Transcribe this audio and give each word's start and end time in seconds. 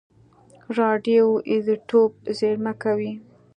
راډیو 0.79 1.25
ایزوتوپ 1.49 2.11
زېرمه 2.37 2.73
کوي. 2.83 3.13